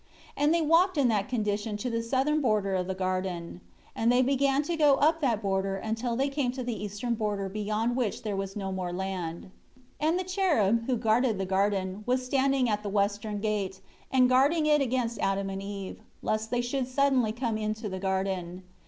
[0.35, 3.61] 2 And they walked in that condition to the southern border of the garden.
[3.95, 7.47] And they began to go up that border until they came to the eastern border
[7.47, 9.51] beyond which there was no more land.
[9.99, 13.79] 3 And the cherub who guarded the garden was standing at the western gate,
[14.11, 18.63] and guarding it against Adam and Eve, lest they should suddenly come into the garden.